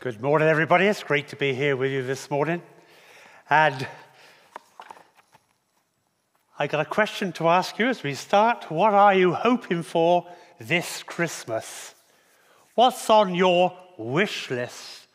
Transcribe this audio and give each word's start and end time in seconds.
Good 0.00 0.22
morning, 0.22 0.46
everybody. 0.46 0.86
It's 0.86 1.02
great 1.02 1.26
to 1.30 1.36
be 1.36 1.52
here 1.54 1.76
with 1.76 1.90
you 1.90 2.04
this 2.04 2.30
morning. 2.30 2.62
And 3.50 3.84
I 6.56 6.68
got 6.68 6.80
a 6.80 6.88
question 6.88 7.32
to 7.32 7.48
ask 7.48 7.80
you 7.80 7.88
as 7.88 8.04
we 8.04 8.14
start. 8.14 8.70
What 8.70 8.94
are 8.94 9.12
you 9.12 9.34
hoping 9.34 9.82
for 9.82 10.24
this 10.60 11.02
Christmas? 11.02 11.96
What's 12.76 13.10
on 13.10 13.34
your 13.34 13.76
wish 13.96 14.48
list? 14.52 15.08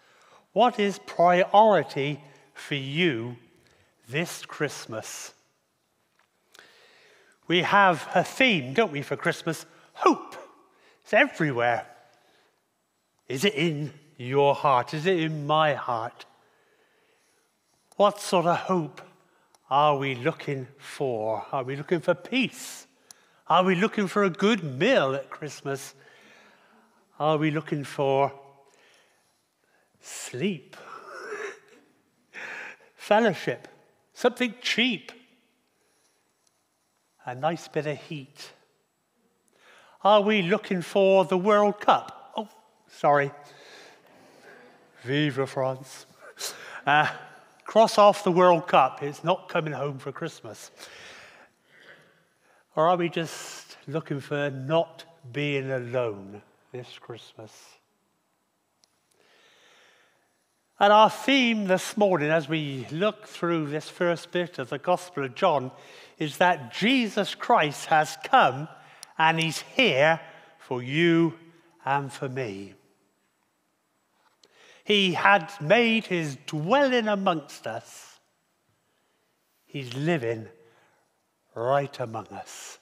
What 0.52 0.82
is 0.82 1.00
priority 1.06 2.22
for 2.54 2.76
you 2.76 3.38
this 4.10 4.46
Christmas? 4.46 5.34
We 7.48 7.62
have 7.62 8.06
a 8.14 8.26
theme, 8.26 8.74
don't 8.74 8.92
we, 8.92 9.02
for 9.02 9.16
Christmas? 9.16 9.66
Hope. 9.94 10.36
It's 11.06 11.14
everywhere. 11.14 11.88
Is 13.30 13.46
it 13.46 13.54
in 13.54 13.94
your 14.18 14.56
heart? 14.56 14.94
Is 14.94 15.06
it 15.06 15.20
in 15.20 15.48
my 15.48 15.74
heart? 15.74 16.26
What 17.96 18.20
sort 18.20 18.46
of 18.46 18.58
hope 18.58 19.02
are 19.70 19.98
we 19.98 20.16
looking 20.16 20.68
for? 20.78 21.46
Are 21.52 21.64
we 21.64 21.76
looking 21.76 22.00
for 22.00 22.14
peace? 22.14 22.88
Are 23.48 23.64
we 23.64 23.76
looking 23.76 24.08
for 24.08 24.24
a 24.24 24.30
good 24.30 24.64
meal 24.64 25.14
at 25.16 25.30
Christmas? 25.30 25.94
Are 27.20 27.38
we 27.38 27.52
looking 27.52 27.84
for 27.84 28.32
sleep? 30.00 30.76
Fellowship? 32.96 33.68
Something 34.14 34.56
cheap? 34.62 35.12
A 37.26 37.36
nice 37.36 37.68
bit 37.68 37.86
of 37.88 37.98
heat? 37.98 38.52
Are 40.04 40.22
we 40.22 40.42
looking 40.42 40.82
for 40.82 41.26
the 41.26 41.38
World 41.38 41.80
Cup? 41.80 42.34
Oh, 42.36 42.50
sorry. 42.88 43.32
Vive 45.04 45.50
France. 45.50 46.06
Uh, 46.86 47.08
cross 47.64 47.98
off 47.98 48.26
the 48.26 48.32
World 48.32 48.68
Cup. 48.68 49.02
It's 49.02 49.24
not 49.24 49.48
coming 49.48 49.72
home 49.72 50.00
for 50.00 50.12
Christmas. 50.12 50.70
Or 52.76 52.90
are 52.90 52.98
we 52.98 53.08
just 53.08 53.78
looking 53.88 54.20
for 54.20 54.50
not 54.50 55.06
being 55.32 55.72
alone 55.72 56.42
this 56.74 57.00
Christmas? 57.00 57.54
And 60.78 60.92
our 60.92 61.10
theme 61.10 61.68
this 61.68 61.96
morning, 61.96 62.32
as 62.32 62.50
we 62.50 62.86
look 62.92 63.28
through 63.28 63.68
this 63.68 63.88
first 63.88 64.32
bit 64.34 64.60
of 64.60 64.70
the 64.70 64.78
Gospel 64.78 65.24
of 65.24 65.34
John, 65.34 65.72
is 66.20 66.36
that 66.40 66.74
Jesus 66.74 67.34
Christ 67.34 67.86
has 67.86 68.18
come 68.26 68.68
and 69.18 69.40
he's 69.40 69.62
here 69.62 70.20
for 70.60 70.84
you 70.84 71.36
and 71.86 72.12
for 72.12 72.28
me. 72.28 72.74
He 74.84 75.14
had 75.14 75.50
made 75.62 76.06
his 76.06 76.38
dwelling 76.46 77.08
amongst 77.08 77.68
us. 77.68 78.20
He's 79.66 79.94
living 79.96 80.48
right 81.56 82.00
among 82.00 82.28
us. 82.28 82.78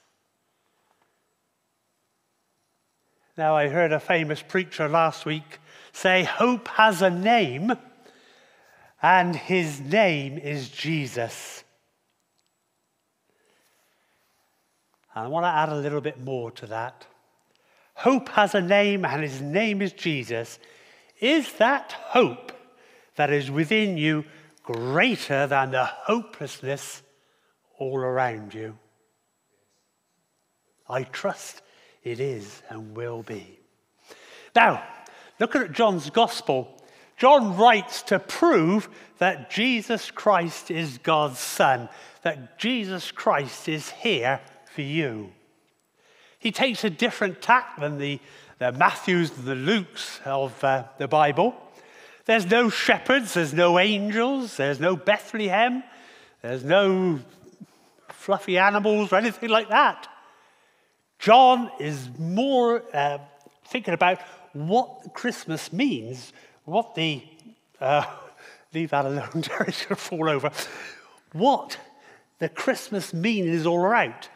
Now, 3.38 3.56
I 3.56 3.70
heard 3.70 3.92
a 3.92 4.00
famous 4.00 4.42
preacher 4.42 4.90
last 4.90 5.26
week 5.26 5.60
say, 5.94 6.24
Hope 6.24 6.68
has 6.70 7.02
a 7.02 7.10
name, 7.10 7.74
and 9.02 9.36
his 9.36 9.80
name 9.80 10.38
is 10.38 10.70
Jesus. 10.70 11.64
And 15.16 15.26
I 15.26 15.28
want 15.28 15.44
to 15.46 15.50
add 15.50 15.70
a 15.70 15.76
little 15.76 16.02
bit 16.02 16.20
more 16.20 16.52
to 16.52 16.66
that. 16.68 17.06
Hope 17.94 18.30
has 18.30 18.56
a 18.56 18.62
name, 18.62 19.06
and 19.06 19.22
his 19.22 19.42
name 19.42 19.82
is 19.82 19.94
Jesus. 19.94 20.60
Is 21.22 21.54
that 21.54 21.92
hope 21.92 22.52
that 23.16 23.32
is 23.32 23.50
within 23.50 23.98
you 23.98 24.26
greater 24.64 25.48
than 25.48 25.72
the 25.72 25.86
hopelessness 25.86 27.04
all 27.78 28.00
around 28.00 28.54
you? 28.54 28.78
I 30.90 31.04
trust 31.04 31.62
it 32.04 32.20
is 32.20 32.62
and 32.70 32.98
will 32.98 33.24
be. 33.24 33.60
Now, 34.56 34.84
looking 35.40 35.62
at 35.62 35.72
John's 35.72 36.10
gospel, 36.10 36.78
John 37.18 37.56
writes 37.56 38.02
to 38.04 38.18
prove 38.18 38.90
that 39.20 39.52
Jesus 39.52 40.10
Christ 40.10 40.72
is 40.72 40.98
God's 40.98 41.38
Son, 41.38 41.88
that 42.24 42.58
Jesus 42.58 43.12
Christ 43.12 43.70
is 43.70 43.92
here 43.92 44.42
for 44.74 44.82
you. 44.82 45.32
He 46.40 46.52
takes 46.52 46.84
a 46.84 46.90
different 46.90 47.40
tack 47.40 47.80
than 47.80 48.00
the, 48.00 48.20
the 48.62 48.72
Matthews 48.72 49.32
the 49.32 49.56
Lukes 49.56 50.22
of 50.24 50.64
uh, 50.64 50.84
the 51.00 51.08
Bible. 51.08 51.56
There's 52.26 52.46
no 52.46 52.70
shepherds, 52.70 53.34
there's 53.34 53.56
no 53.56 53.80
angels, 53.80 54.56
there's 54.56 54.80
no 54.80 54.96
Bethlehem, 54.96 55.82
there's 56.44 56.64
no 56.64 57.22
fluffy 58.10 58.60
animals 58.60 59.12
or 59.12 59.16
anything 59.16 59.50
like 59.50 59.70
that. 59.70 60.08
John 61.18 61.72
is 61.80 62.08
more 62.20 62.84
uh, 62.94 63.18
thinking 63.66 63.96
about 63.96 64.20
what 64.54 65.12
Christmas 65.16 65.74
means, 65.74 66.32
what 66.66 66.94
the, 66.94 67.24
uh, 67.80 68.06
leave 68.76 68.92
that 68.92 69.06
alone, 69.06 69.30
Terry's 69.42 69.86
going 69.86 69.90
to 69.90 69.96
fall 69.96 70.30
over, 70.30 70.52
what 71.34 71.80
the 72.38 72.48
Christmas 72.48 73.12
meaning 73.12 73.52
is 73.52 73.66
all 73.66 73.84
about. 73.84 74.30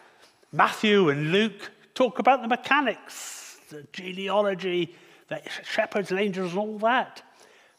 Matthew 0.51 1.09
and 1.09 1.31
Luke 1.31 1.69
talk 1.93 2.17
about 2.17 2.41
the 2.41 2.47
mechanics, 2.47 3.44
the 3.75 3.87
genealogy, 3.91 4.95
the 5.27 5.41
shepherds 5.63 6.11
and 6.11 6.19
angels 6.19 6.51
and 6.51 6.59
all 6.59 6.77
that. 6.79 7.21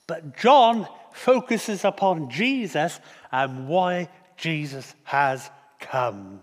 But 0.06 0.36
John 0.36 0.86
focuses 1.12 1.84
upon 1.84 2.30
Jesus 2.30 3.00
and 3.32 3.68
why 3.68 4.08
Jesus 4.36 4.94
has 5.04 5.50
come. 5.80 6.40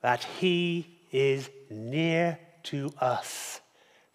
That 0.00 0.24
he 0.24 0.86
is 1.12 1.50
near 1.70 2.38
to 2.64 2.92
us, 3.00 3.60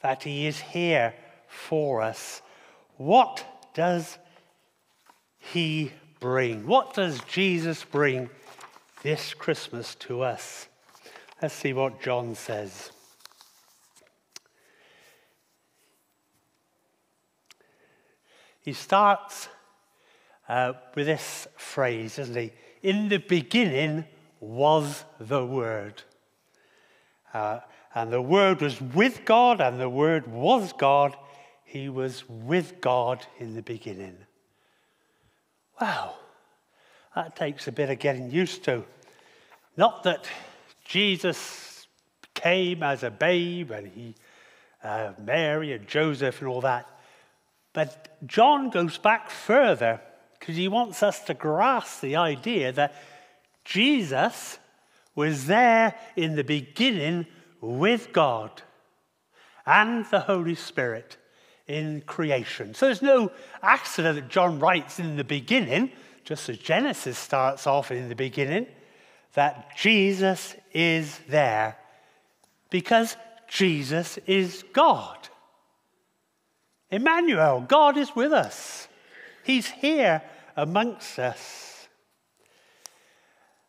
that 0.01 0.23
he 0.23 0.47
is 0.47 0.59
here 0.59 1.13
for 1.47 2.01
us. 2.01 2.41
What 2.97 3.45
does 3.73 4.17
he 5.37 5.91
bring? 6.19 6.67
What 6.67 6.93
does 6.93 7.21
Jesus 7.21 7.83
bring 7.83 8.29
this 9.01 9.33
Christmas 9.33 9.95
to 9.95 10.21
us. 10.21 10.67
Let's 11.41 11.55
see 11.55 11.71
what 11.71 12.01
John 12.01 12.35
says. 12.35 12.91
He 18.61 18.73
starts 18.73 19.47
uh, 20.49 20.73
with 20.95 21.05
this 21.05 21.47
phrase, 21.55 22.17
doesn't 22.17 22.35
he? 22.35 22.51
In 22.83 23.07
the 23.07 23.17
beginning 23.19 24.03
was 24.41 25.05
the 25.19 25.45
Word. 25.45 26.03
Uh, 27.33 27.59
and 27.95 28.11
the 28.11 28.21
Word 28.21 28.61
was 28.61 28.81
with 28.81 29.23
God, 29.23 29.61
and 29.61 29.79
the 29.79 29.89
Word 29.89 30.27
was 30.27 30.73
God. 30.73 31.15
He 31.63 31.87
was 31.87 32.27
with 32.27 32.81
God 32.81 33.25
in 33.37 33.55
the 33.55 33.61
beginning. 33.61 34.17
Wow. 35.79 36.15
That 37.15 37.35
takes 37.35 37.67
a 37.67 37.71
bit 37.71 37.89
of 37.89 37.99
getting 37.99 38.29
used 38.29 38.63
to. 38.65 38.83
Not 39.77 40.03
that 40.03 40.25
Jesus 40.89 41.85
came 42.33 42.81
as 42.81 43.03
a 43.03 43.11
babe 43.11 43.69
and 43.69 43.87
he, 43.87 44.15
uh, 44.83 45.11
Mary 45.21 45.71
and 45.71 45.87
Joseph 45.87 46.39
and 46.39 46.49
all 46.49 46.61
that, 46.61 46.89
but 47.73 48.17
John 48.25 48.71
goes 48.71 48.97
back 48.97 49.29
further 49.29 50.01
because 50.39 50.55
he 50.55 50.67
wants 50.67 51.03
us 51.03 51.19
to 51.25 51.35
grasp 51.35 52.01
the 52.01 52.15
idea 52.15 52.71
that 52.71 52.95
Jesus 53.63 54.57
was 55.13 55.45
there 55.45 55.93
in 56.15 56.35
the 56.35 56.43
beginning 56.43 57.27
with 57.61 58.11
God 58.11 58.63
and 59.67 60.05
the 60.05 60.21
Holy 60.21 60.55
Spirit 60.55 61.17
in 61.67 62.01
creation. 62.01 62.73
So 62.73 62.87
there's 62.87 63.03
no 63.03 63.31
accident 63.61 64.15
that 64.15 64.29
John 64.29 64.59
writes 64.59 64.97
in 64.97 65.17
the 65.17 65.23
beginning 65.23 65.91
just 66.23 66.49
as 66.49 66.57
Genesis 66.57 67.19
starts 67.19 67.67
off 67.67 67.91
in 67.91 68.09
the 68.09 68.15
beginning, 68.15 68.65
that 69.33 69.75
Jesus 69.75 70.55
is 70.73 71.19
there 71.27 71.77
because 72.69 73.15
Jesus 73.47 74.17
is 74.25 74.63
God. 74.73 75.17
Emmanuel, 76.91 77.61
God 77.67 77.97
is 77.97 78.15
with 78.15 78.33
us. 78.33 78.87
He's 79.43 79.67
here 79.67 80.21
amongst 80.55 81.19
us. 81.19 81.87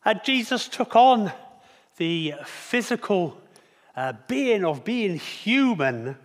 And 0.03 0.19
Jesus 0.23 0.67
took 0.67 0.95
on 0.95 1.31
the 1.97 2.33
physical 2.45 3.37
uh, 3.95 4.13
being 4.27 4.65
of 4.65 4.83
being 4.83 5.17
human. 5.17 6.17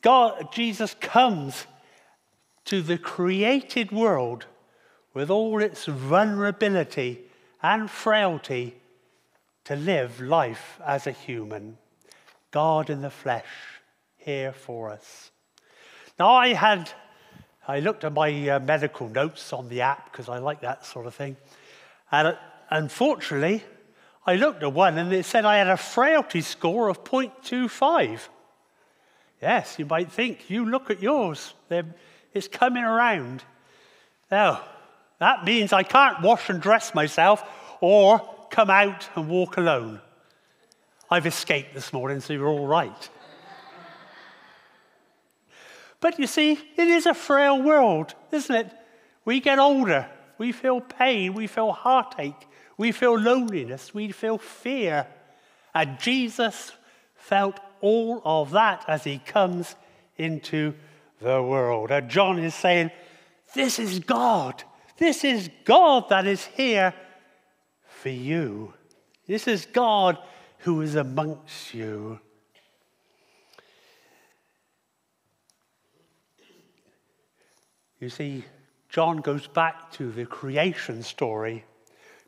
God, 0.00 0.52
Jesus 0.52 0.94
comes 1.00 1.66
to 2.64 2.80
the 2.80 2.98
created 2.98 3.92
world 3.92 4.46
with 5.12 5.30
all 5.30 5.60
its 5.60 5.84
vulnerability 5.84 7.27
and 7.62 7.90
frailty, 7.90 8.74
to 9.64 9.76
live 9.76 10.20
life 10.20 10.80
as 10.84 11.06
a 11.06 11.12
human. 11.12 11.76
God 12.50 12.88
in 12.88 13.02
the 13.02 13.10
flesh, 13.10 13.44
here 14.16 14.52
for 14.52 14.90
us. 14.90 15.30
Now, 16.18 16.30
I 16.30 16.54
had, 16.54 16.90
I 17.66 17.80
looked 17.80 18.04
at 18.04 18.12
my 18.12 18.48
uh, 18.48 18.60
medical 18.60 19.08
notes 19.08 19.52
on 19.52 19.68
the 19.68 19.82
app 19.82 20.10
because 20.10 20.28
I 20.28 20.38
like 20.38 20.62
that 20.62 20.86
sort 20.86 21.06
of 21.06 21.14
thing. 21.14 21.36
And 22.10 22.28
uh, 22.28 22.34
unfortunately, 22.70 23.62
I 24.26 24.36
looked 24.36 24.62
at 24.62 24.72
one 24.72 24.98
and 24.98 25.12
it 25.12 25.24
said 25.24 25.44
I 25.44 25.58
had 25.58 25.68
a 25.68 25.76
frailty 25.76 26.40
score 26.40 26.88
of 26.88 27.04
0.25. 27.04 28.20
Yes, 29.40 29.78
you 29.78 29.86
might 29.86 30.10
think, 30.10 30.50
you 30.50 30.64
look 30.64 30.90
at 30.90 31.02
yours, 31.02 31.54
They're, 31.68 31.94
it's 32.32 32.48
coming 32.48 32.84
around. 32.84 33.44
Now, 34.30 34.62
that 35.18 35.44
means 35.44 35.72
I 35.72 35.82
can't 35.82 36.22
wash 36.22 36.48
and 36.48 36.60
dress 36.60 36.94
myself 36.94 37.42
or 37.80 38.20
come 38.50 38.70
out 38.70 39.08
and 39.14 39.28
walk 39.28 39.56
alone. 39.56 40.00
I've 41.10 41.26
escaped 41.26 41.74
this 41.74 41.92
morning, 41.92 42.20
so 42.20 42.32
you're 42.32 42.48
all 42.48 42.66
right. 42.66 43.10
but 46.00 46.18
you 46.18 46.26
see, 46.26 46.52
it 46.52 46.88
is 46.88 47.06
a 47.06 47.14
frail 47.14 47.62
world, 47.62 48.14
isn't 48.30 48.54
it? 48.54 48.70
We 49.24 49.40
get 49.40 49.58
older, 49.58 50.08
we 50.38 50.52
feel 50.52 50.80
pain, 50.80 51.34
we 51.34 51.46
feel 51.46 51.72
heartache, 51.72 52.46
we 52.76 52.92
feel 52.92 53.18
loneliness, 53.18 53.92
we 53.92 54.12
feel 54.12 54.38
fear. 54.38 55.06
And 55.74 55.98
Jesus 55.98 56.72
felt 57.14 57.58
all 57.80 58.22
of 58.24 58.50
that 58.52 58.84
as 58.88 59.04
he 59.04 59.18
comes 59.18 59.74
into 60.16 60.74
the 61.20 61.42
world. 61.42 61.90
And 61.90 62.08
John 62.08 62.38
is 62.38 62.54
saying, 62.54 62.90
This 63.54 63.78
is 63.78 63.98
God. 63.98 64.62
This 64.98 65.24
is 65.24 65.48
God 65.64 66.08
that 66.08 66.26
is 66.26 66.44
here 66.44 66.92
for 67.86 68.08
you. 68.08 68.74
This 69.26 69.46
is 69.46 69.64
God 69.66 70.18
who 70.58 70.80
is 70.80 70.96
amongst 70.96 71.72
you. 71.72 72.18
You 78.00 78.08
see, 78.08 78.44
John 78.88 79.18
goes 79.18 79.46
back 79.46 79.92
to 79.92 80.10
the 80.10 80.26
creation 80.26 81.02
story 81.02 81.64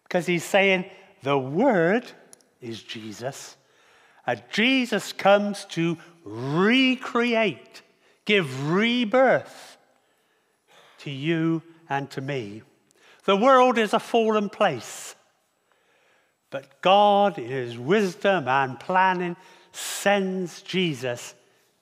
because 0.04 0.26
he's 0.26 0.44
saying 0.44 0.84
the 1.22 1.38
Word 1.38 2.10
is 2.60 2.82
Jesus. 2.82 3.56
And 4.26 4.42
Jesus 4.50 5.12
comes 5.12 5.64
to 5.66 5.96
recreate, 6.24 7.82
give 8.24 8.70
rebirth 8.70 9.78
to 10.98 11.10
you 11.10 11.62
and 11.90 12.08
to 12.12 12.20
me. 12.20 12.62
The 13.24 13.36
world 13.36 13.76
is 13.76 13.92
a 13.92 14.00
fallen 14.00 14.48
place. 14.48 15.14
But 16.48 16.80
God, 16.80 17.38
in 17.38 17.50
His 17.50 17.78
wisdom 17.78 18.48
and 18.48 18.80
planning, 18.80 19.36
sends 19.72 20.62
Jesus 20.62 21.34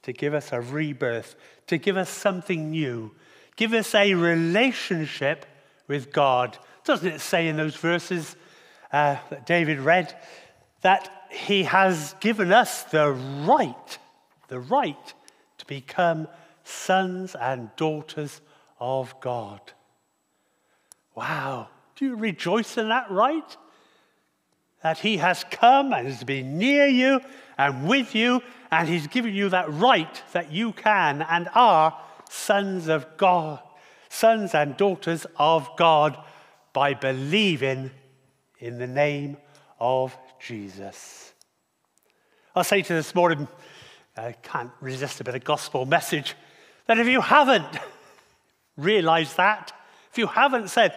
to 0.02 0.12
give 0.12 0.34
us 0.34 0.52
a 0.52 0.60
rebirth, 0.60 1.36
to 1.68 1.78
give 1.78 1.96
us 1.96 2.10
something 2.10 2.70
new, 2.70 3.14
give 3.56 3.72
us 3.72 3.94
a 3.94 4.14
relationship 4.14 5.46
with 5.86 6.12
God. 6.12 6.58
Doesn't 6.84 7.08
it 7.12 7.20
say 7.20 7.48
in 7.48 7.56
those 7.56 7.76
verses 7.76 8.36
uh, 8.92 9.16
that 9.30 9.46
David 9.46 9.78
read 9.78 10.14
that 10.82 11.10
He 11.30 11.64
has 11.64 12.14
given 12.20 12.52
us 12.52 12.84
the 12.84 13.10
right, 13.10 13.98
the 14.48 14.60
right 14.60 15.14
to 15.58 15.66
become 15.66 16.28
sons 16.64 17.34
and 17.34 17.70
daughters 17.76 18.40
of 18.80 19.18
God? 19.20 19.60
Wow. 21.18 21.68
Do 21.96 22.04
you 22.04 22.16
rejoice 22.16 22.78
in 22.78 22.88
that 22.88 23.10
right? 23.10 23.56
that 24.82 24.98
he 24.98 25.16
has 25.16 25.44
come 25.50 25.92
and 25.92 26.06
has 26.06 26.22
been 26.24 26.58
near 26.58 26.86
you 26.86 27.20
and 27.56 27.88
with 27.88 28.14
you, 28.14 28.40
and 28.70 28.88
he's 28.88 29.06
given 29.08 29.34
you 29.34 29.48
that 29.48 29.70
right 29.72 30.22
that 30.32 30.52
you 30.52 30.72
can 30.72 31.22
and 31.22 31.48
are 31.54 31.98
sons 32.30 32.88
of 32.88 33.16
God, 33.16 33.60
sons 34.08 34.54
and 34.54 34.76
daughters 34.76 35.26
of 35.36 35.68
God 35.76 36.16
by 36.72 36.94
believing 36.94 37.90
in 38.60 38.78
the 38.78 38.86
name 38.86 39.36
of 39.80 40.16
Jesus. 40.38 41.32
I'll 42.54 42.64
say 42.64 42.82
to 42.82 42.94
you 42.94 42.98
this 42.98 43.14
morning, 43.14 43.48
I 44.16 44.32
can't 44.32 44.70
resist 44.80 45.20
a 45.20 45.24
bit 45.24 45.34
of 45.34 45.44
gospel 45.44 45.86
message, 45.86 46.34
that 46.86 46.98
if 46.98 47.06
you 47.06 47.20
haven't 47.20 47.78
realized 48.76 49.36
that, 49.36 49.72
if 50.12 50.18
you 50.18 50.26
haven't 50.26 50.68
said, 50.68 50.94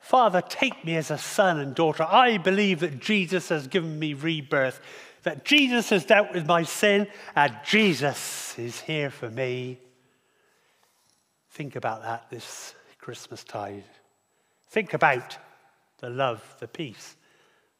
Father, 0.00 0.40
take 0.40 0.84
me 0.84 0.96
as 0.96 1.10
a 1.10 1.18
son 1.18 1.60
and 1.60 1.74
daughter. 1.74 2.02
I 2.02 2.38
believe 2.38 2.80
that 2.80 2.98
Jesus 2.98 3.50
has 3.50 3.66
given 3.66 3.98
me 3.98 4.14
rebirth, 4.14 4.80
that 5.22 5.44
Jesus 5.44 5.90
has 5.90 6.04
dealt 6.04 6.32
with 6.32 6.46
my 6.46 6.62
sin, 6.62 7.06
and 7.36 7.54
Jesus 7.64 8.58
is 8.58 8.80
here 8.80 9.10
for 9.10 9.30
me. 9.30 9.78
Think 11.50 11.76
about 11.76 12.02
that 12.02 12.30
this 12.30 12.74
Christmas 12.98 13.44
tide. 13.44 13.84
Think 14.68 14.94
about 14.94 15.36
the 15.98 16.10
love, 16.10 16.42
the 16.60 16.68
peace 16.68 17.16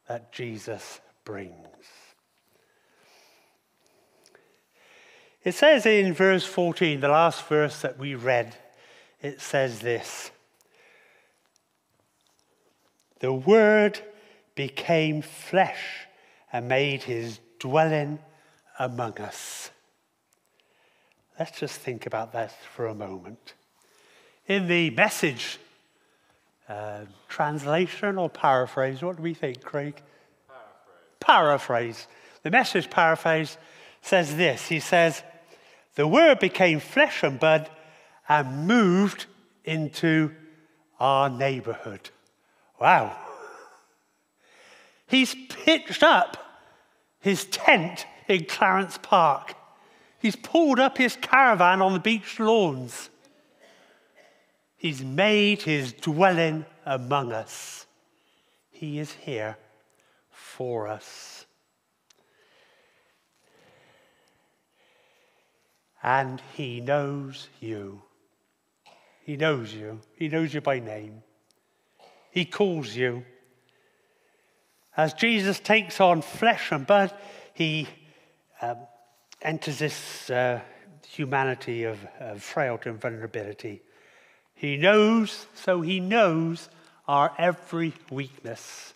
that 0.07 0.31
Jesus 0.31 1.01
brings. 1.25 1.55
It 5.43 5.55
says 5.55 5.85
in 5.87 6.13
verse 6.13 6.45
14, 6.45 6.99
the 6.99 7.07
last 7.07 7.47
verse 7.47 7.81
that 7.81 7.97
we 7.97 8.13
read, 8.13 8.55
it 9.21 9.41
says 9.41 9.79
this 9.79 10.31
the 13.21 13.31
Word 13.31 14.01
became 14.55 15.21
flesh 15.21 16.07
and 16.51 16.67
made 16.67 17.03
his 17.03 17.39
dwelling 17.59 18.19
among 18.77 19.19
us. 19.19 19.69
Let's 21.39 21.57
just 21.57 21.79
think 21.79 22.05
about 22.05 22.33
that 22.33 22.51
for 22.75 22.87
a 22.87 22.95
moment. 22.95 23.53
In 24.47 24.67
the 24.67 24.89
message 24.89 25.59
uh, 26.67 27.01
translation 27.29 28.17
or 28.17 28.29
paraphrase, 28.29 29.01
what 29.01 29.17
do 29.17 29.23
we 29.23 29.33
think, 29.33 29.63
Craig? 29.63 30.01
Paraphrase. 31.19 31.19
Paraphrase. 31.19 32.07
The 32.43 32.51
message 32.51 32.89
paraphrase 32.89 33.57
says 34.01 34.35
this 34.35 34.67
He 34.67 34.79
says, 34.79 35.21
The 35.93 36.07
Word 36.07 36.39
became 36.39 36.79
flesh 36.79 37.23
and 37.23 37.39
blood 37.39 37.69
and 38.27 38.67
moved 38.67 39.27
into 39.63 40.31
our 40.99 41.29
neighborhood. 41.29 42.09
Wow. 42.81 43.15
He's 45.05 45.35
pitched 45.35 46.01
up 46.01 46.37
his 47.19 47.45
tent 47.45 48.07
in 48.27 48.45
Clarence 48.45 48.97
Park. 48.97 49.53
He's 50.17 50.35
pulled 50.35 50.79
up 50.79 50.97
his 50.97 51.15
caravan 51.15 51.83
on 51.83 51.93
the 51.93 51.99
beach 51.99 52.39
lawns. 52.39 53.11
He's 54.77 55.03
made 55.03 55.61
his 55.61 55.93
dwelling 55.93 56.65
among 56.83 57.31
us. 57.33 57.85
He 58.71 58.97
is 58.97 59.11
here 59.11 59.57
for 60.31 60.87
us. 60.87 61.45
And 66.01 66.41
he 66.55 66.81
knows 66.81 67.47
you. 67.59 68.01
He 69.23 69.37
knows 69.37 69.71
you. 69.71 69.99
He 70.15 70.29
knows 70.29 70.51
you 70.51 70.61
by 70.61 70.79
name. 70.79 71.21
He 72.31 72.45
calls 72.45 72.95
you. 72.95 73.25
As 74.97 75.13
Jesus 75.13 75.59
takes 75.59 75.99
on 76.01 76.21
flesh 76.21 76.71
and 76.71 76.87
blood, 76.87 77.13
he 77.53 77.87
um, 78.61 78.77
enters 79.41 79.79
this 79.79 80.29
uh, 80.29 80.61
humanity 81.07 81.83
of, 81.83 81.99
of 82.19 82.41
frailty 82.41 82.89
and 82.89 82.99
vulnerability. 82.99 83.81
He 84.53 84.77
knows, 84.77 85.47
so 85.55 85.81
he 85.81 85.99
knows 85.99 86.69
our 87.07 87.33
every 87.37 87.93
weakness, 88.09 88.93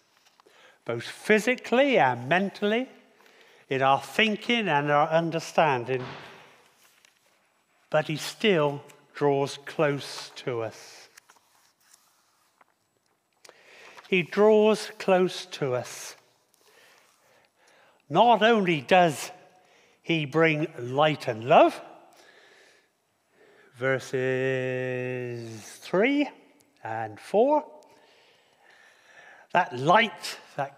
both 0.86 1.04
physically 1.04 1.98
and 1.98 2.30
mentally, 2.30 2.88
in 3.70 3.82
our 3.82 4.01
thinking 4.01 4.68
and 4.68 4.92
our 4.92 5.10
understanding. 5.10 6.04
But 7.89 8.08
he 8.08 8.18
still 8.18 8.84
draws 9.13 9.58
close 9.65 10.32
to 10.36 10.62
us. 10.62 11.05
He 14.08 14.22
draws 14.22 14.92
close 15.00 15.46
to 15.48 15.74
us. 15.74 16.16
Not 18.08 18.44
only 18.44 18.82
does 18.82 19.32
he 20.04 20.26
bring 20.26 20.68
light 20.78 21.28
and 21.28 21.46
love, 21.46 21.82
verses 23.78 25.50
3 25.82 26.30
and 26.84 27.20
4, 27.20 27.66
that 29.54 29.76
light 29.76 30.38
that 30.56 30.78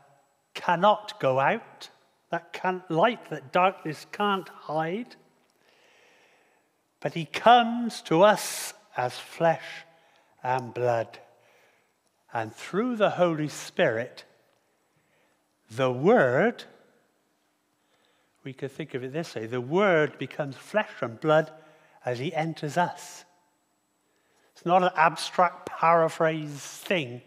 cannot 0.54 1.20
go 1.20 1.40
out, 1.40 1.90
that 2.32 2.54
can, 2.54 2.82
light 2.88 3.30
that 3.30 3.52
darkness 3.52 4.06
can't 4.12 4.48
hide, 4.48 5.18
but 7.02 7.14
he 7.14 7.26
comes 7.26 8.02
to 8.04 8.24
us 8.24 8.74
as 8.96 9.18
flesh 9.18 9.84
and 10.42 10.74
blood 10.74 11.20
and 12.34 12.54
through 12.54 12.96
the 12.96 13.12
Holy 13.12 13.48
Spirit, 13.48 14.26
the 15.72 15.92
Word, 15.92 16.64
we 18.44 18.54
could 18.54 18.72
think 18.72 18.94
of 18.94 19.04
it 19.04 19.14
this 19.14 19.36
way 19.36 19.46
the 19.46 19.62
Word 19.62 20.18
becomes 20.18 20.56
flesh 20.56 20.92
and 21.02 21.20
blood 21.20 21.52
as 22.06 22.20
He 22.20 22.34
enters 22.34 22.78
us. 22.78 23.26
It's 24.54 24.66
not 24.66 24.84
an 24.84 24.92
abstract 24.96 25.68
paraphrase 25.68 26.62
thing, 26.62 27.22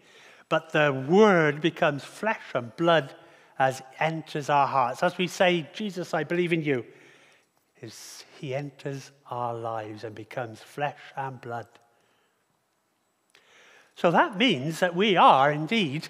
but 0.49 0.71
the 0.71 1.05
Word 1.07 1.61
becomes 1.61 2.03
flesh 2.03 2.41
and 2.53 2.75
blood 2.75 3.15
as 3.57 3.81
enters 3.99 4.49
our 4.49 4.67
hearts. 4.67 5.03
As 5.03 5.17
we 5.17 5.27
say, 5.27 5.69
Jesus, 5.73 6.13
I 6.13 6.23
believe 6.23 6.51
in 6.51 6.63
you, 6.63 6.83
is 7.81 8.25
He 8.39 8.55
enters 8.55 9.11
our 9.29 9.53
lives 9.53 10.03
and 10.03 10.15
becomes 10.15 10.59
flesh 10.59 10.99
and 11.15 11.39
blood. 11.39 11.67
So 14.01 14.09
that 14.09 14.35
means 14.35 14.79
that 14.79 14.95
we 14.95 15.15
are 15.15 15.51
indeed 15.51 16.07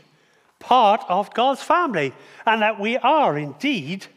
part 0.60 1.04
of 1.10 1.34
God's 1.34 1.62
family 1.62 2.14
and 2.46 2.62
that 2.62 2.80
we 2.80 2.96
are 2.96 3.38
indeed 3.38 4.08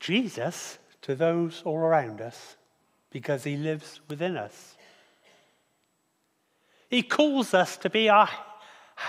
Jesus 0.00 0.76
to 1.00 1.14
those 1.14 1.62
all 1.64 1.78
around 1.78 2.20
us 2.20 2.56
because 3.08 3.44
he 3.44 3.56
lives 3.56 4.00
within 4.06 4.36
us. 4.36 4.76
He 6.90 7.02
calls 7.02 7.54
us 7.54 7.78
to 7.78 7.88
be 7.88 8.10
our, 8.10 8.28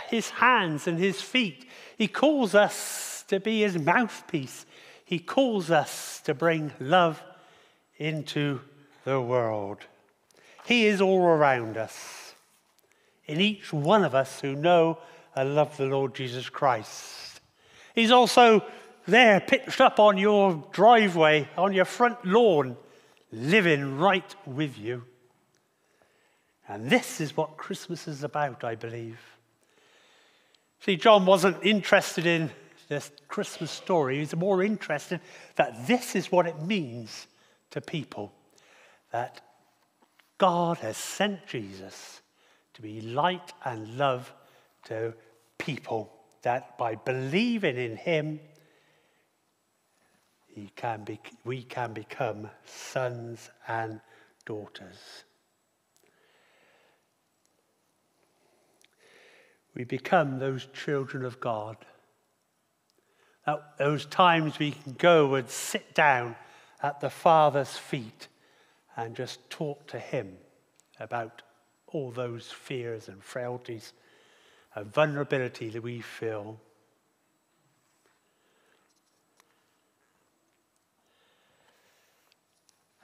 his 0.07 0.29
hands 0.29 0.87
and 0.87 0.97
his 0.97 1.21
feet. 1.21 1.65
He 1.97 2.07
calls 2.07 2.55
us 2.55 3.25
to 3.27 3.41
be 3.41 3.59
his 3.59 3.77
mouthpiece. 3.77 4.65
He 5.03 5.19
calls 5.19 5.69
us 5.69 6.21
to 6.21 6.33
bring 6.33 6.71
love 6.79 7.21
into 7.97 8.61
the 9.03 9.19
world. 9.19 9.79
He 10.65 10.85
is 10.85 11.01
all 11.01 11.25
around 11.25 11.75
us, 11.75 12.20
in 13.31 13.41
each 13.41 13.71
one 13.71 14.03
of 14.03 14.13
us 14.13 14.41
who 14.41 14.55
know 14.55 14.97
and 15.35 15.55
love 15.55 15.77
the 15.77 15.85
Lord 15.85 16.13
Jesus 16.13 16.49
Christ. 16.49 17.39
He's 17.95 18.11
also 18.11 18.63
there, 19.07 19.39
pitched 19.39 19.81
up 19.81 19.99
on 19.99 20.17
your 20.17 20.63
driveway, 20.71 21.47
on 21.57 21.73
your 21.73 21.85
front 21.85 22.23
lawn, 22.25 22.77
living 23.31 23.97
right 23.97 24.35
with 24.45 24.77
you. 24.77 25.03
And 26.67 26.89
this 26.89 27.19
is 27.19 27.35
what 27.35 27.57
Christmas 27.57 28.07
is 28.07 28.23
about, 28.23 28.63
I 28.63 28.75
believe. 28.75 29.19
See, 30.81 30.95
John 30.95 31.25
wasn't 31.25 31.57
interested 31.63 32.25
in 32.25 32.51
this 32.87 33.11
Christmas 33.27 33.71
story. 33.71 34.19
He's 34.19 34.35
more 34.35 34.63
interested 34.63 35.21
that 35.55 35.87
this 35.87 36.15
is 36.15 36.31
what 36.31 36.47
it 36.47 36.61
means 36.61 37.27
to 37.71 37.81
people 37.81 38.33
that 39.11 39.41
God 40.37 40.77
has 40.79 40.97
sent 40.97 41.45
Jesus 41.45 42.20
to 42.73 42.81
be 42.81 43.01
light 43.01 43.53
and 43.65 43.97
love 43.97 44.33
to 44.85 45.13
people, 45.57 46.11
that 46.41 46.77
by 46.77 46.95
believing 46.95 47.77
in 47.77 47.95
him, 47.95 48.39
he 50.47 50.71
can 50.75 51.03
be, 51.03 51.19
we 51.45 51.63
can 51.63 51.93
become 51.93 52.49
sons 52.65 53.49
and 53.67 54.01
daughters. 54.45 55.23
We 59.73 59.85
become 59.85 60.39
those 60.39 60.67
children 60.73 61.23
of 61.23 61.39
God. 61.39 61.77
At 63.47 63.77
those 63.77 64.05
times 64.05 64.59
we 64.59 64.71
can 64.71 64.93
go 64.93 65.35
and 65.35 65.49
sit 65.49 65.95
down 65.95 66.35
at 66.83 66.99
the 66.99 67.09
Father's 67.09 67.77
feet 67.77 68.27
and 68.97 69.15
just 69.15 69.49
talk 69.49 69.87
to 69.87 69.99
Him 69.99 70.37
about 70.99 71.41
all 71.91 72.11
those 72.11 72.47
fears 72.47 73.07
and 73.07 73.23
frailties 73.23 73.93
and 74.75 74.93
vulnerability 74.93 75.69
that 75.69 75.83
we 75.83 75.99
feel. 76.01 76.59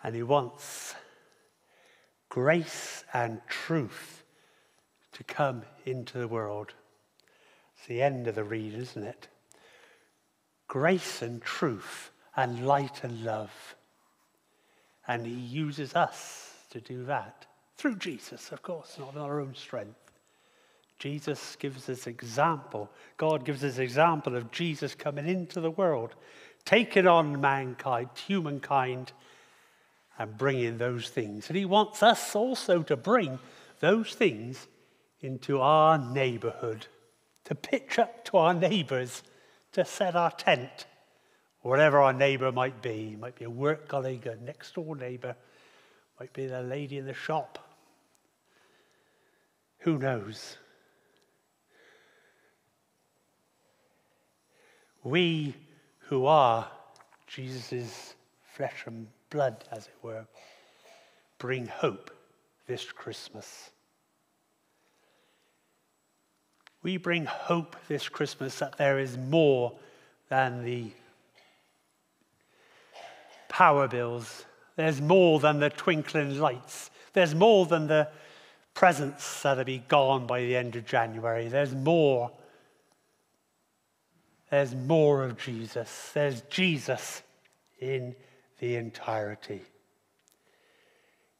And 0.03 0.15
he 0.15 0.23
wants 0.23 0.95
grace 2.29 3.03
and 3.13 3.41
truth 3.47 4.23
to 5.13 5.23
come 5.23 5.63
into 5.85 6.17
the 6.17 6.27
world. 6.27 6.73
It's 7.75 7.87
the 7.87 8.01
end 8.01 8.27
of 8.27 8.35
the 8.35 8.43
read, 8.43 8.73
isn't 8.73 9.03
it? 9.03 9.27
Grace 10.67 11.21
and 11.21 11.41
truth 11.41 12.11
and 12.35 12.65
light 12.65 13.03
and 13.03 13.23
love. 13.23 13.75
And 15.07 15.25
he 15.25 15.33
uses 15.33 15.95
us 15.95 16.53
to 16.69 16.79
do 16.79 17.03
that 17.05 17.47
through 17.77 17.97
Jesus, 17.97 18.51
of 18.51 18.61
course, 18.61 18.97
not 18.99 19.13
in 19.13 19.21
our 19.21 19.39
own 19.39 19.53
strength. 19.55 20.11
Jesus 20.99 21.55
gives 21.59 21.89
us 21.89 22.07
example. 22.07 22.89
God 23.17 23.45
gives 23.45 23.63
us 23.63 23.77
example 23.77 24.35
of 24.35 24.51
Jesus 24.51 24.95
coming 24.95 25.27
into 25.27 25.61
the 25.61 25.69
world, 25.69 26.15
taking 26.65 27.05
on 27.05 27.39
mankind, 27.39 28.09
humankind, 28.25 29.11
and 30.17 30.37
bringing 30.37 30.79
those 30.79 31.09
things. 31.09 31.49
And 31.49 31.57
he 31.57 31.65
wants 31.65 32.01
us 32.01 32.35
also 32.35 32.81
to 32.83 32.95
bring 32.95 33.37
those 33.79 34.13
things 34.15 34.67
into 35.21 35.61
our 35.61 35.99
neighborhood, 35.99 36.87
to 37.45 37.53
pitch 37.53 37.99
up 37.99 38.25
to 38.25 38.37
our 38.37 38.55
neighbors, 38.55 39.21
to 39.73 39.85
set 39.85 40.15
our 40.15 40.31
tent, 40.31 40.87
whatever 41.61 41.99
our 41.99 42.13
neighbor 42.13 42.51
might 42.51 42.81
be. 42.81 43.11
It 43.13 43.19
might 43.19 43.35
be 43.35 43.45
a 43.45 43.49
work 43.49 43.87
colleague, 43.87 44.25
a 44.25 44.35
next 44.37 44.73
door 44.73 44.95
neighbor, 44.95 45.35
might 46.19 46.33
be 46.33 46.47
the 46.47 46.63
lady 46.63 46.97
in 46.97 47.05
the 47.05 47.13
shop. 47.13 47.66
Who 49.79 49.97
knows? 49.97 50.57
We 55.03 55.55
who 55.99 56.25
are 56.25 56.67
Jesus' 57.27 58.15
flesh 58.43 58.83
and 58.85 59.07
blood, 59.29 59.63
as 59.71 59.87
it 59.87 59.95
were, 60.01 60.25
bring 61.37 61.67
hope 61.67 62.11
this 62.65 62.91
Christmas. 62.91 63.71
We 66.83 66.97
bring 66.97 67.25
hope 67.25 67.75
this 67.87 68.09
Christmas 68.09 68.59
that 68.59 68.77
there 68.77 68.99
is 68.99 69.17
more 69.17 69.73
than 70.29 70.63
the 70.63 70.91
power 73.49 73.87
bills. 73.87 74.45
There's 74.75 75.01
more 75.01 75.39
than 75.39 75.59
the 75.59 75.69
twinkling 75.69 76.39
lights. 76.39 76.89
There's 77.13 77.33
more 77.33 77.65
than 77.65 77.87
the 77.87 78.09
presents 78.77 79.41
that'll 79.41 79.63
be 79.63 79.79
gone 79.87 80.27
by 80.27 80.39
the 80.41 80.55
end 80.55 80.75
of 80.75 80.85
January. 80.85 81.47
There's 81.47 81.73
more 81.73 82.31
there's 84.51 84.75
more 84.75 85.23
of 85.23 85.37
Jesus. 85.37 86.11
There's 86.13 86.41
Jesus 86.41 87.21
in 87.79 88.15
the 88.59 88.75
entirety. 88.75 89.61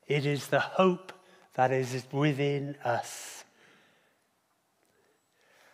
It 0.08 0.26
is 0.26 0.48
the 0.48 0.60
hope 0.60 1.14
that 1.54 1.72
is 1.72 2.04
within 2.12 2.76
us. 2.84 3.46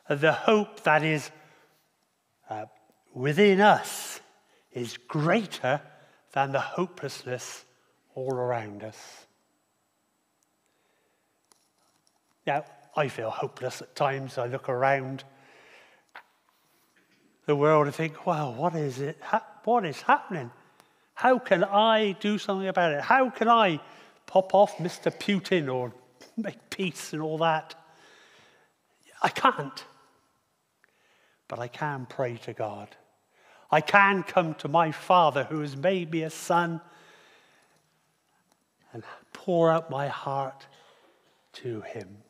The 0.10 0.34
hope 0.34 0.84
that 0.84 1.02
is 1.02 1.32
uh, 2.50 2.66
within 3.14 3.62
us 3.62 4.20
is 4.74 4.98
greater 5.08 5.82
than 6.34 6.52
the 6.52 6.60
hopelessness 6.60 7.64
all 8.16 8.34
around 8.34 8.84
us. 8.84 8.98
Now, 12.46 12.66
I 12.96 13.08
feel 13.08 13.30
hopeless 13.30 13.82
at 13.82 13.96
times. 13.96 14.38
I 14.38 14.48
look 14.48 14.70
around 14.70 15.24
the 17.46 17.56
world 17.56 17.88
and 17.88 17.96
think, 17.96 18.26
well, 18.26 18.54
what 18.54 18.76
is 18.76 19.00
it? 19.00 19.18
What 19.64 19.86
is 19.86 20.02
happening? 20.02 20.52
How 21.14 21.40
can 21.40 21.64
I 21.64 22.14
do 22.20 22.38
something 22.38 22.68
about 22.68 22.92
it? 22.92 23.02
How 23.02 23.30
can 23.30 23.48
I 23.48 23.80
pop 24.26 24.54
off 24.54 24.78
Mr. 24.78 25.12
Putin 25.12 25.74
or 25.74 25.94
make 26.38 26.70
peace 26.70 27.14
and 27.14 27.22
all 27.22 27.38
that? 27.40 27.76
I 29.22 29.30
can't. 29.30 29.86
But 31.48 31.60
I 31.60 31.68
can 31.68 32.06
pray 32.08 32.38
to 32.44 32.54
God. 32.54 32.90
I 33.72 33.82
can 33.82 34.24
come 34.24 34.54
to 34.56 34.68
my 34.68 34.92
Father 34.92 35.46
who 35.46 35.62
has 35.62 35.76
made 35.76 36.12
me 36.12 36.24
a 36.24 36.30
son 36.30 36.82
and 38.92 39.04
pour 39.32 39.72
out 39.72 39.90
my 39.90 40.08
heart 40.08 40.68
to 41.54 41.82
him. 41.82 42.23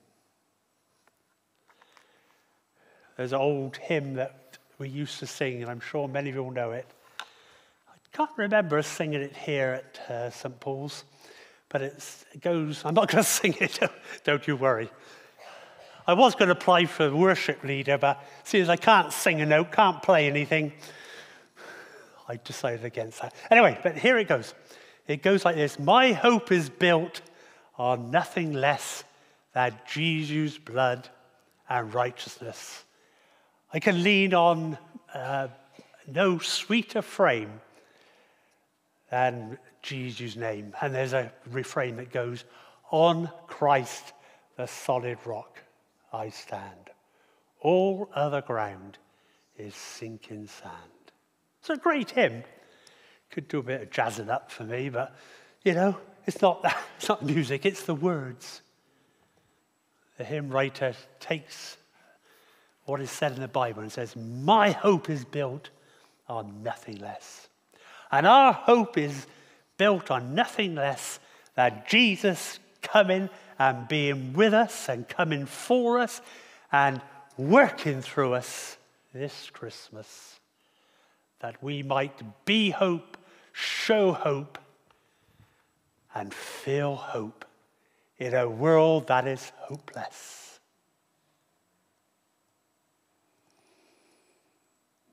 There's 3.24 3.32
an 3.32 3.40
old 3.40 3.78
hymn 3.78 4.16
that 4.16 4.58
we 4.80 4.90
used 4.90 5.20
to 5.20 5.26
sing, 5.26 5.62
and 5.62 5.72
I'm 5.72 5.80
sure 5.80 6.10
many 6.10 6.28
of 6.28 6.36
you 6.36 6.44
will 6.44 6.52
know 6.52 6.72
it. 6.72 6.86
I 7.22 7.96
can't 8.12 8.30
remember 8.36 8.78
us 8.78 8.86
singing 8.86 9.22
it 9.22 9.34
here 9.34 9.82
at 9.82 10.12
uh, 10.12 10.30
St. 10.30 10.60
Paul's, 10.60 11.06
but 11.70 11.82
it 11.82 12.42
goes, 12.42 12.82
I'm 12.84 12.94
not 12.94 13.08
going 13.10 13.24
to 13.24 13.30
sing 13.30 13.56
it, 13.62 13.80
don't 14.26 14.46
you 14.46 14.58
worry. 14.58 14.92
I 16.06 16.16
was 16.16 16.36
going 16.36 16.50
to 16.50 16.52
apply 16.52 16.84
for 16.84 17.16
worship 17.16 17.64
leader, 17.64 17.98
but 17.98 18.22
seeing 18.44 18.64
as 18.64 18.68
I 18.68 18.76
can't 18.76 19.14
sing 19.14 19.40
a 19.40 19.46
note, 19.46 19.72
can't 19.72 20.04
play 20.04 20.28
anything, 20.28 20.74
I 22.28 22.42
decided 22.44 22.84
against 22.84 23.22
that. 23.22 23.34
Anyway, 23.50 23.80
but 23.84 23.96
here 23.96 24.18
it 24.18 24.28
goes. 24.28 24.54
It 25.08 25.24
goes 25.24 25.46
like 25.46 25.56
this 25.56 25.80
My 25.80 26.12
hope 26.12 26.52
is 26.52 26.70
built 26.70 27.22
on 27.78 28.12
nothing 28.12 28.52
less 28.52 29.06
than 29.54 29.80
Jesus' 29.88 30.58
blood 30.58 31.08
and 31.70 31.94
righteousness. 31.94 32.84
I 33.74 33.80
can 33.80 34.04
lean 34.04 34.36
on 34.36 34.78
uh, 35.14 35.48
no 36.08 36.38
sweeter 36.38 37.02
frame 37.02 37.60
than 39.10 39.58
Jesus' 39.82 40.36
name. 40.36 40.74
And 40.80 40.94
there's 40.94 41.14
a 41.14 41.32
refrain 41.50 41.96
that 41.96 42.12
goes, 42.12 42.44
On 42.92 43.30
Christ, 43.48 44.14
the 44.58 44.68
solid 44.68 45.18
rock, 45.26 45.60
I 46.12 46.30
stand. 46.30 46.92
All 47.62 48.10
other 48.14 48.42
ground 48.42 49.00
is 49.58 49.74
sinking 49.74 50.48
sand. 50.48 50.74
It's 51.60 51.72
a 51.72 51.78
great 51.78 52.12
hymn. 52.12 52.44
Could 53.32 53.48
do 53.48 53.60
a 53.60 53.64
bit 53.64 53.82
of 53.82 53.90
jazzing 53.90 54.30
up 54.30 54.52
for 54.52 54.66
me, 54.66 54.90
but 54.90 55.16
you 55.64 55.74
know, 55.74 55.98
it's 56.28 56.42
not 56.42 56.62
that, 56.62 56.78
it's 56.98 57.10
not 57.10 57.26
music, 57.26 57.66
it's 57.66 57.84
the 57.84 57.96
words. 57.96 58.62
The 60.18 60.24
hymn 60.24 60.50
writer 60.50 60.94
takes 61.20 61.78
what 62.86 63.02
is 63.02 63.12
said 63.12 63.34
in 63.34 63.42
the 63.42 63.48
Bible 63.48 63.82
and 63.82 63.92
says, 63.92 64.16
My 64.16 64.72
hope 64.72 65.10
is 65.10 65.26
built 65.26 65.70
on 66.28 66.64
nothing 66.64 67.00
less. 67.00 67.48
And 68.12 68.28
our 68.28 68.54
hope 68.54 68.98
is 68.98 69.26
built 69.78 70.12
on 70.12 70.36
nothing 70.36 70.76
less 70.76 71.20
than 71.56 71.84
Jesus 71.88 72.60
coming 72.82 73.30
and 73.58 73.88
being 73.88 74.34
with 74.34 74.54
us 74.54 74.90
and 74.90 75.08
coming 75.08 75.46
for 75.46 76.00
us 76.00 76.22
and 76.72 77.02
working 77.38 78.02
through 78.02 78.34
us 78.34 78.78
this 79.14 79.50
Christmas 79.52 80.40
that 81.40 81.62
we 81.62 81.84
might 81.84 82.22
be 82.46 82.70
hope, 82.70 83.18
show 83.52 84.14
hope, 84.14 84.58
and 86.16 86.34
feel 86.34 86.96
hope 86.96 87.46
in 88.18 88.34
a 88.34 88.50
world 88.50 89.08
that 89.08 89.28
is 89.28 89.52
hopeless. 89.58 90.53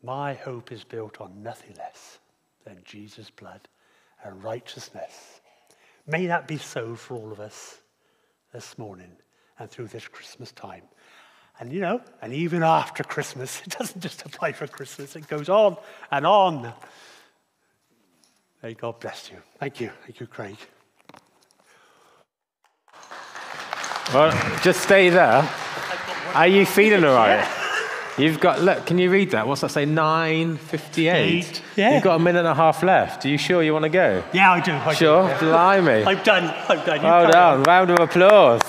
My 0.02 0.35
hope 0.35 0.73
is 0.73 0.85
built 0.85 1.21
on 1.21 1.42
nothing 1.42 1.75
less 1.76 2.19
than 2.64 2.78
Jesus' 2.85 3.30
blood 3.30 3.61
and 4.25 4.42
righteousness. 4.42 5.40
May 6.07 6.26
that 6.26 6.49
be 6.49 6.57
so 6.57 6.95
for 6.95 7.14
all 7.14 7.33
of 7.33 7.40
us 7.40 7.78
this 8.52 8.78
morning 8.78 9.12
and 9.59 9.71
through 9.71 9.88
this 9.88 10.09
Christmas 10.09 10.52
time. 10.52 10.83
And 11.59 11.73
you 11.73 11.80
know, 11.80 12.00
and 12.23 12.33
even 12.33 12.62
after 12.62 13.04
Christmas, 13.04 13.61
it 13.66 13.76
doesn't 13.78 14.00
just 14.00 14.25
apply 14.25 14.52
for 14.52 14.66
Christmas, 14.66 15.14
it 15.16 15.28
goes 15.28 15.49
on 15.49 15.76
and 16.11 16.26
on. 16.26 16.73
May 18.62 18.75
God 18.75 19.00
bless 19.00 19.30
you. 19.30 19.38
Thank 19.59 19.80
you. 19.80 19.90
Thank 20.04 20.21
you, 20.21 20.26
Craig. 20.26 20.57
Well, 24.12 24.61
just 24.62 24.80
stay 24.80 25.09
there. 25.09 25.49
Are 26.35 26.47
you 26.47 26.66
feeling 26.66 27.04
all 27.04 27.14
right? 27.14 27.60
You've 28.19 28.40
got, 28.40 28.61
look, 28.61 28.87
can 28.87 28.99
you 28.99 29.11
read 29.11 29.31
that? 29.31 29.47
What's 29.47 29.62
that 29.62 29.71
say? 29.71 29.87
9.58? 29.87 31.61
Yeah. 31.76 31.95
You've 31.95 32.02
got 32.02 32.17
a 32.17 32.19
minute 32.19 32.40
and 32.40 32.49
a 32.49 32.55
half 32.55 32.83
left. 32.83 33.25
Are 33.25 33.29
you 33.29 33.38
sure 33.38 33.62
you 33.62 33.73
want 33.73 33.85
to 33.85 33.88
go? 33.88 34.23
Yeah, 34.33 34.52
I 34.52 34.61
do. 34.61 34.73
I 34.73 34.95
Sure? 34.95 35.23
Do, 35.23 35.47
yeah. 35.47 35.81
Blimey. 35.81 36.05
I'm 36.05 36.23
done. 36.23 36.45
I'm 36.69 36.85
done. 36.85 36.97
You 36.97 37.02
carry 37.02 37.35
on. 37.35 37.62
Round 37.62 37.90
of 37.90 38.00
applause. 38.00 38.61